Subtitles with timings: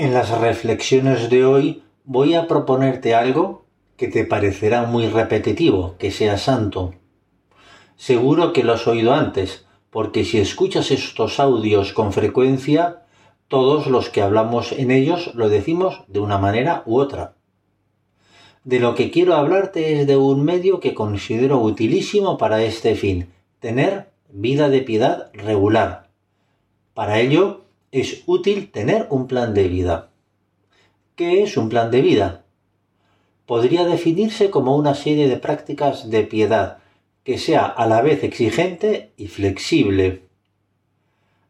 [0.00, 3.64] En las reflexiones de hoy voy a proponerte algo
[3.96, 6.94] que te parecerá muy repetitivo, que sea santo.
[7.96, 13.06] Seguro que lo has oído antes, porque si escuchas estos audios con frecuencia,
[13.48, 17.34] todos los que hablamos en ellos lo decimos de una manera u otra.
[18.62, 23.32] De lo que quiero hablarte es de un medio que considero utilísimo para este fin,
[23.58, 26.06] tener vida de piedad regular.
[26.94, 30.10] Para ello es útil tener un plan de vida.
[31.16, 32.44] ¿Qué es un plan de vida?
[33.46, 36.78] Podría definirse como una serie de prácticas de piedad
[37.24, 40.22] que sea a la vez exigente y flexible.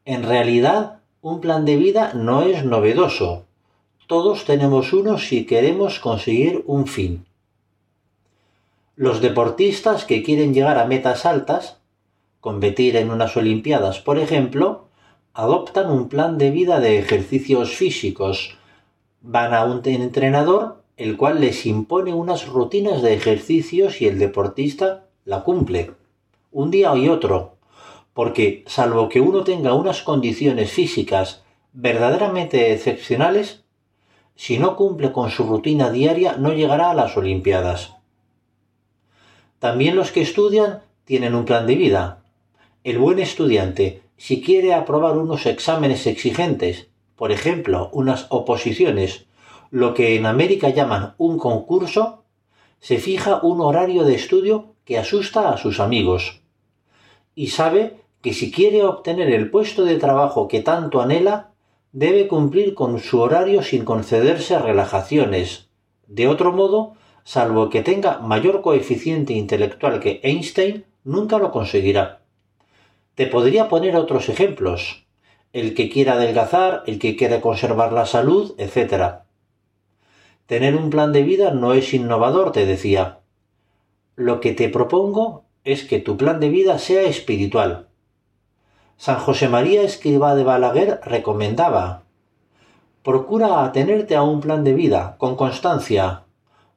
[0.04, 3.44] En realidad, un plan de vida no es novedoso.
[4.06, 7.26] Todos tenemos uno si queremos conseguir un fin.
[8.96, 11.78] Los deportistas que quieren llegar a metas altas,
[12.40, 14.87] competir en unas Olimpiadas, por ejemplo,
[15.38, 18.56] adoptan un plan de vida de ejercicios físicos.
[19.20, 25.06] Van a un entrenador, el cual les impone unas rutinas de ejercicios y el deportista
[25.24, 25.92] la cumple,
[26.50, 27.54] un día y otro,
[28.14, 33.62] porque salvo que uno tenga unas condiciones físicas verdaderamente excepcionales,
[34.34, 37.94] si no cumple con su rutina diaria no llegará a las Olimpiadas.
[39.60, 42.24] También los que estudian tienen un plan de vida.
[42.82, 49.26] El buen estudiante, si quiere aprobar unos exámenes exigentes, por ejemplo, unas oposiciones,
[49.70, 52.24] lo que en América llaman un concurso,
[52.80, 56.42] se fija un horario de estudio que asusta a sus amigos.
[57.34, 61.52] Y sabe que si quiere obtener el puesto de trabajo que tanto anhela,
[61.92, 65.68] debe cumplir con su horario sin concederse relajaciones.
[66.08, 72.22] De otro modo, salvo que tenga mayor coeficiente intelectual que Einstein, nunca lo conseguirá.
[73.18, 75.04] Te podría poner otros ejemplos.
[75.52, 79.24] El que quiera adelgazar, el que quiere conservar la salud, etc.
[80.46, 83.18] Tener un plan de vida no es innovador, te decía.
[84.14, 87.88] Lo que te propongo es que tu plan de vida sea espiritual,
[88.96, 92.04] San José María Escriba de Balaguer recomendaba
[93.02, 96.22] Procura atenerte a un plan de vida, con constancia,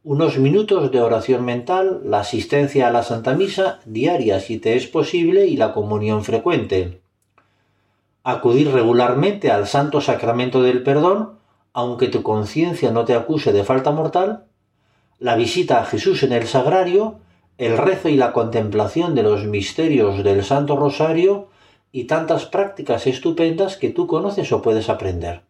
[0.04, 4.88] unos minutos de oración mental, la asistencia a la Santa Misa diaria si te es
[4.88, 7.02] posible y la comunión frecuente.
[8.24, 11.38] Acudir regularmente al Santo Sacramento del Perdón,
[11.74, 14.46] aunque tu conciencia no te acuse de falta mortal,
[15.20, 17.20] la visita a Jesús en el Sagrario,
[17.60, 21.50] el rezo y la contemplación de los misterios del Santo Rosario
[21.92, 25.44] y tantas prácticas estupendas que tú conoces o puedes aprender.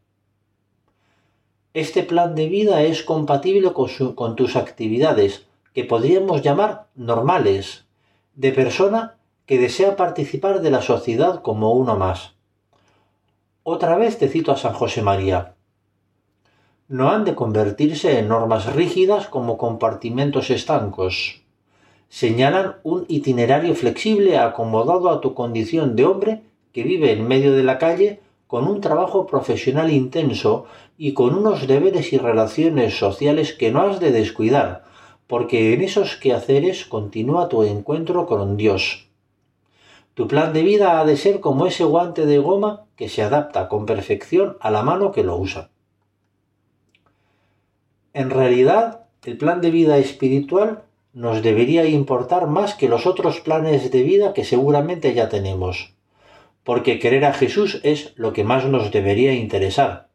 [1.74, 7.86] Este plan de vida es compatible con, tus actividades, que podríamos llamar normales,
[8.36, 9.16] de persona
[9.46, 12.34] que desea participar de la sociedad como uno más.
[13.64, 15.54] Otra vez te cito a San José María.
[16.90, 21.42] No han de convertirse en normas rígidas como compartimentos estancos,
[22.10, 26.42] señalan un itinerario flexible acomodado a tu condición de hombre
[26.74, 28.20] que vive en medio de la calle
[28.52, 30.66] con un trabajo profesional intenso
[30.98, 34.84] y con unos deberes y relaciones sociales que no has de descuidar,
[35.26, 39.08] porque en esos quehaceres continúa tu encuentro con Dios.
[40.16, 43.70] Tu plan de vida ha de ser como ese guante de goma que se adapta
[43.70, 45.70] con perfección a la mano que lo usa.
[48.12, 50.84] En realidad, el plan de vida espiritual
[51.14, 55.94] nos debería importar más que los otros planes de vida que seguramente ya tenemos,
[56.64, 60.10] porque querer a Jesús es lo que más nos debería interesar.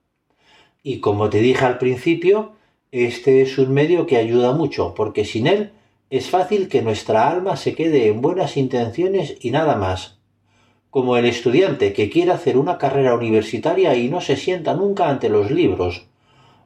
[0.82, 2.52] Y como te dije al principio,
[2.92, 5.72] este es un medio que ayuda mucho, porque sin él
[6.08, 10.18] es fácil que nuestra alma se quede en buenas intenciones y nada más.
[10.90, 15.28] Como el estudiante que quiere hacer una carrera universitaria y no se sienta nunca ante
[15.28, 16.06] los libros,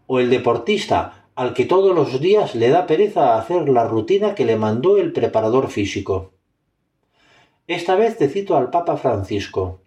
[0.06, 4.44] o el deportista al que todos los días le da pereza hacer la rutina que
[4.44, 6.32] le mandó el preparador físico.
[7.70, 9.80] Esta vez te cito al Papa Francisco.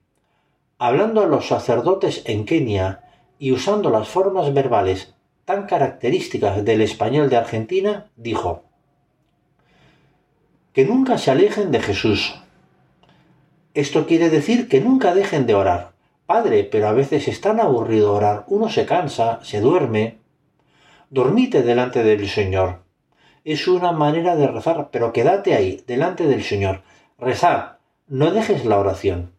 [0.78, 3.02] Hablando a los sacerdotes en Kenia
[3.40, 8.64] y usando las formas verbales tan características del español de Argentina, dijo
[10.72, 12.42] que nunca se alejen de Jesús.
[13.74, 15.92] Esto quiere decir que nunca dejen de orar.
[16.26, 20.20] Padre, pero a veces es tan aburrido orar, uno se cansa, se duerme,
[21.10, 22.84] dormite delante del Señor.
[23.44, 26.82] Es una manera de rezar, pero quédate ahí, delante del Señor.
[27.24, 29.32] Rezar, no dejes la oración.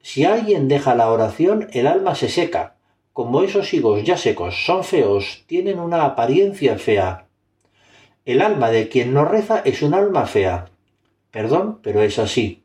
[0.00, 2.74] Si alguien deja la oración, el alma se seca,
[3.12, 7.26] como esos higos ya secos, son feos, tienen una apariencia fea.
[8.24, 10.70] El alma de quien no reza es un alma fea.
[11.30, 12.64] Perdón, pero es así.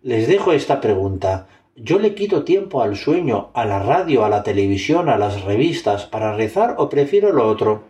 [0.00, 1.46] Les dejo esta pregunta.
[1.76, 6.06] Yo le quito tiempo al sueño, a la radio, a la televisión, a las revistas,
[6.06, 7.82] para rezar o prefiero lo otro.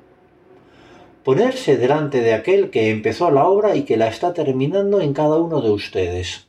[1.24, 5.36] Ponerse delante de aquel que empezó la obra y que la está terminando en cada
[5.36, 6.48] uno de ustedes.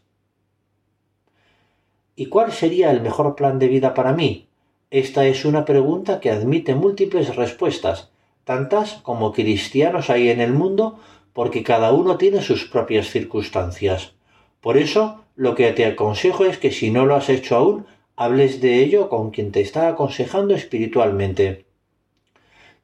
[2.15, 4.47] ¿Y cuál sería el mejor plan de vida para mí?
[4.89, 8.11] Esta es una pregunta que admite múltiples respuestas,
[8.45, 10.99] tantas como cristianos hay en el mundo,
[11.33, 14.13] porque cada uno tiene sus propias circunstancias.
[14.61, 17.85] Por eso, lo que te aconsejo es que si no lo has hecho aún,
[18.15, 21.65] hables de ello con quien te está aconsejando espiritualmente.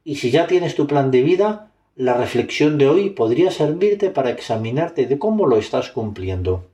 [0.04, 4.30] Y si ya tienes tu plan de vida, la reflexión de hoy podría servirte para
[4.30, 6.66] examinarte de cómo lo estás cumpliendo.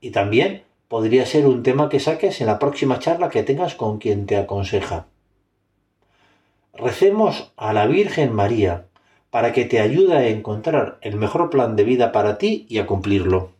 [0.00, 3.98] Y también podría ser un tema que saques en la próxima charla que tengas con
[3.98, 5.06] quien te aconseja.
[6.74, 8.86] Recemos a la Virgen María
[9.30, 12.86] para que te ayude a encontrar el mejor plan de vida para ti y a
[12.86, 13.52] cumplirlo.